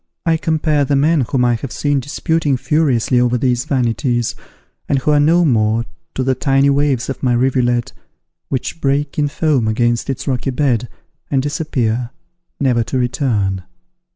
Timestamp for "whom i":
1.29-1.53